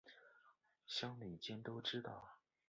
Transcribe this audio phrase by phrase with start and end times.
[0.87, 2.27] 乡里间都知道